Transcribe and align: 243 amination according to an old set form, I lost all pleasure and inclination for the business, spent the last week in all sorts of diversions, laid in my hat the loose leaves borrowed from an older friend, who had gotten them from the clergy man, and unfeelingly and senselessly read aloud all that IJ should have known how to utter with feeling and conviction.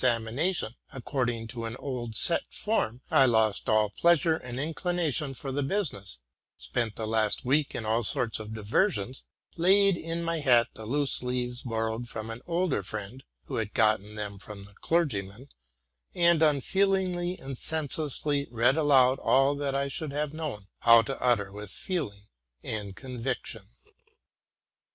243 0.01 0.33
amination 0.33 0.75
according 0.93 1.45
to 1.47 1.63
an 1.65 1.75
old 1.77 2.15
set 2.15 2.51
form, 2.51 3.03
I 3.11 3.27
lost 3.27 3.69
all 3.69 3.91
pleasure 3.91 4.35
and 4.35 4.59
inclination 4.59 5.35
for 5.35 5.51
the 5.51 5.61
business, 5.61 6.17
spent 6.57 6.95
the 6.95 7.05
last 7.05 7.45
week 7.45 7.75
in 7.75 7.85
all 7.85 8.01
sorts 8.01 8.39
of 8.39 8.55
diversions, 8.55 9.25
laid 9.57 9.95
in 9.95 10.23
my 10.23 10.39
hat 10.39 10.69
the 10.73 10.87
loose 10.87 11.21
leaves 11.21 11.61
borrowed 11.61 12.09
from 12.09 12.31
an 12.31 12.41
older 12.47 12.81
friend, 12.81 13.23
who 13.43 13.57
had 13.57 13.75
gotten 13.75 14.15
them 14.15 14.39
from 14.39 14.65
the 14.65 14.73
clergy 14.73 15.21
man, 15.21 15.49
and 16.15 16.41
unfeelingly 16.41 17.37
and 17.37 17.55
senselessly 17.59 18.47
read 18.49 18.77
aloud 18.77 19.19
all 19.19 19.53
that 19.53 19.75
IJ 19.75 19.91
should 19.91 20.11
have 20.13 20.33
known 20.33 20.65
how 20.79 21.03
to 21.03 21.21
utter 21.21 21.51
with 21.51 21.69
feeling 21.69 22.23
and 22.63 22.95
conviction. 22.95 23.69